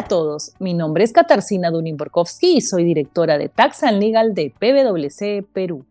[0.00, 4.50] A todos, mi nombre es Katarzyna Dunin-Borkowski y soy directora de Tax and Legal de
[4.58, 5.84] PwC Perú.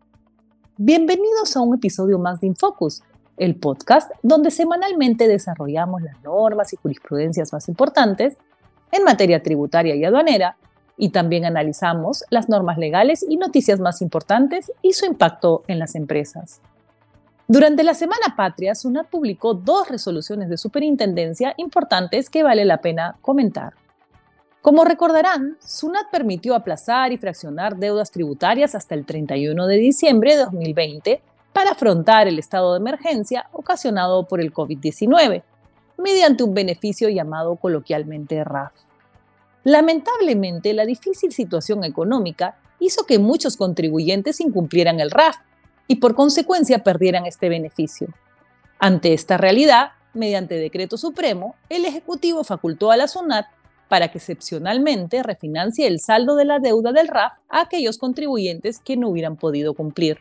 [0.77, 3.03] Bienvenidos a un episodio más de Infocus,
[3.37, 8.37] el podcast donde semanalmente desarrollamos las normas y jurisprudencias más importantes
[8.91, 10.57] en materia tributaria y aduanera
[10.97, 15.93] y también analizamos las normas legales y noticias más importantes y su impacto en las
[15.93, 16.61] empresas.
[17.47, 23.15] Durante la Semana Patria, SUNAT publicó dos resoluciones de superintendencia importantes que vale la pena
[23.21, 23.73] comentar.
[24.61, 30.43] Como recordarán, SUNAT permitió aplazar y fraccionar deudas tributarias hasta el 31 de diciembre de
[30.43, 31.21] 2020
[31.53, 35.43] para afrontar el estado de emergencia ocasionado por el COVID-19,
[35.97, 38.73] mediante un beneficio llamado coloquialmente RAF.
[39.63, 45.37] Lamentablemente, la difícil situación económica hizo que muchos contribuyentes incumplieran el RAF
[45.87, 48.09] y por consecuencia perdieran este beneficio.
[48.77, 53.45] Ante esta realidad, mediante decreto supremo, el Ejecutivo facultó a la SUNAT
[53.89, 58.95] para que excepcionalmente refinancie el saldo de la deuda del RAF a aquellos contribuyentes que
[58.95, 60.19] no hubieran podido cumplir.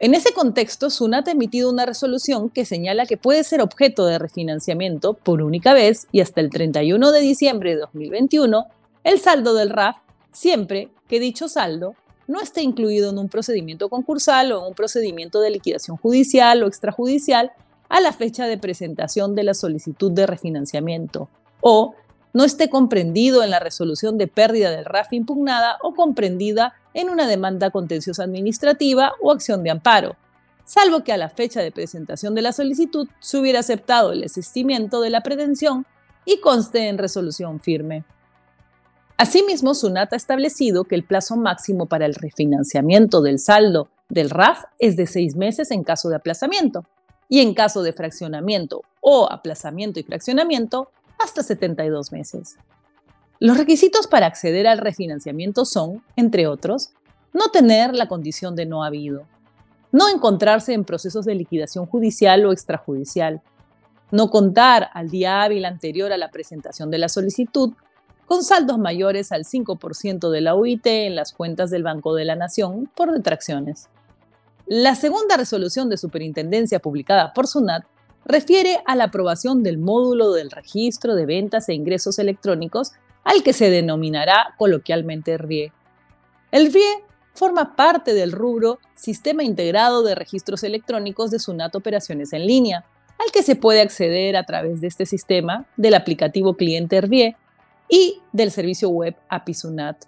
[0.00, 4.18] En ese contexto, SUNAT ha emitido una resolución que señala que puede ser objeto de
[4.18, 8.66] refinanciamiento por única vez y hasta el 31 de diciembre de 2021
[9.02, 9.96] el saldo del RAF
[10.30, 11.94] siempre que dicho saldo
[12.26, 16.66] no esté incluido en un procedimiento concursal o en un procedimiento de liquidación judicial o
[16.66, 17.52] extrajudicial
[17.88, 21.28] a la fecha de presentación de la solicitud de refinanciamiento
[21.60, 21.94] o
[22.34, 27.26] no esté comprendido en la resolución de pérdida del RAF impugnada o comprendida en una
[27.26, 30.16] demanda contenciosa administrativa o acción de amparo,
[30.64, 35.00] salvo que a la fecha de presentación de la solicitud se hubiera aceptado el desistimiento
[35.00, 35.86] de la pretensión
[36.24, 38.04] y conste en resolución firme.
[39.16, 44.64] Asimismo, SUNAT ha establecido que el plazo máximo para el refinanciamiento del saldo del RAF
[44.80, 46.84] es de seis meses en caso de aplazamiento
[47.28, 50.90] y en caso de fraccionamiento o aplazamiento y fraccionamiento
[51.24, 52.56] hasta 72 meses.
[53.40, 56.90] Los requisitos para acceder al refinanciamiento son, entre otros,
[57.32, 59.26] no tener la condición de no habido,
[59.90, 63.42] no encontrarse en procesos de liquidación judicial o extrajudicial,
[64.10, 67.72] no contar al día hábil anterior a la presentación de la solicitud
[68.26, 72.36] con saldos mayores al 5% de la UIT en las cuentas del Banco de la
[72.36, 73.88] Nación por detracciones.
[74.66, 77.84] La segunda resolución de superintendencia publicada por SUNAT
[78.24, 82.92] refiere a la aprobación del módulo del registro de ventas e ingresos electrónicos
[83.24, 85.72] al que se denominará coloquialmente RIE.
[86.52, 87.04] El RIE
[87.34, 92.84] forma parte del rubro Sistema Integrado de Registros Electrónicos de SUNAT Operaciones en Línea,
[93.18, 97.36] al que se puede acceder a través de este sistema del aplicativo cliente RIE
[97.88, 100.04] y del servicio web APISUNAT.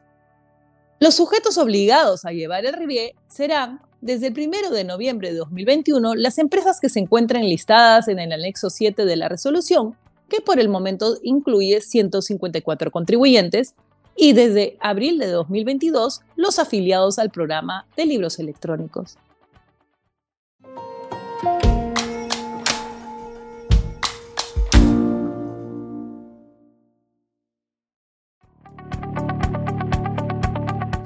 [0.98, 6.14] Los sujetos obligados a llevar el RIE serán, desde el 1 de noviembre de 2021,
[6.14, 9.96] las empresas que se encuentren listadas en el anexo 7 de la resolución,
[10.28, 13.74] que por el momento incluye 154 contribuyentes,
[14.16, 19.16] y desde abril de 2022, los afiliados al programa de libros electrónicos.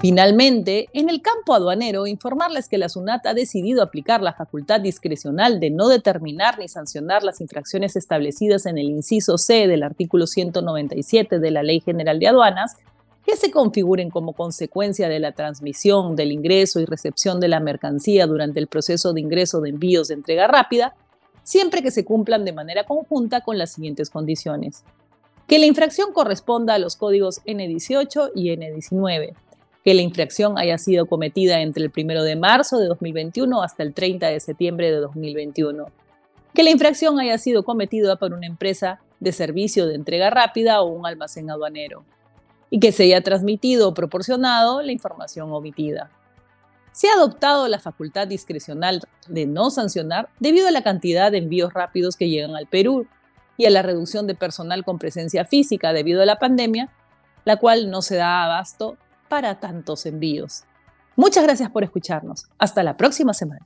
[0.01, 5.61] Finalmente, en el campo aduanero, informarles que la SUNAT ha decidido aplicar la facultad discrecional
[5.61, 11.39] de no determinar ni sancionar las infracciones establecidas en el inciso C del artículo 197
[11.39, 12.79] de la Ley General de Aduanas
[13.27, 18.27] que se configuren como consecuencia de la transmisión, del ingreso y recepción de la mercancía
[18.27, 20.95] durante el proceso de ingreso de envíos de entrega rápida,
[21.43, 24.83] siempre que se cumplan de manera conjunta con las siguientes condiciones.
[25.47, 29.35] Que la infracción corresponda a los códigos N18 y N19
[29.85, 33.95] que la infracción haya sido cometida entre el 1 de marzo de 2021 hasta el
[33.95, 35.87] 30 de septiembre de 2021,
[36.55, 40.87] que la infracción haya sido cometida por una empresa de servicio de entrega rápida o
[40.87, 42.05] un almacén aduanero,
[42.69, 46.11] y que se haya transmitido o proporcionado la información omitida.
[46.93, 51.73] Se ha adoptado la facultad discrecional de no sancionar debido a la cantidad de envíos
[51.73, 53.07] rápidos que llegan al Perú
[53.57, 56.89] y a la reducción de personal con presencia física debido a la pandemia,
[57.45, 58.97] la cual no se da abasto
[59.31, 60.65] para tantos envíos.
[61.15, 62.49] Muchas gracias por escucharnos.
[62.59, 63.65] Hasta la próxima semana.